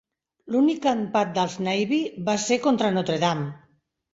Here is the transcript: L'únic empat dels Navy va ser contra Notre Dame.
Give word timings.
L'únic 0.53 0.87
empat 0.91 1.35
dels 1.35 1.59
Navy 1.67 2.01
va 2.31 2.37
ser 2.47 2.61
contra 2.67 2.93
Notre 2.97 3.21
Dame. 3.27 3.49